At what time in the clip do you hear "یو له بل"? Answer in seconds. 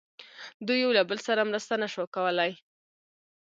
0.83-1.19